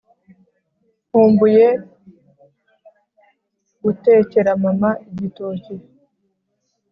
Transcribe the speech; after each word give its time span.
Nkumbuye 1.09 1.67
gutekera 3.83 4.51
mama 4.63 4.89
igitoki 5.09 5.73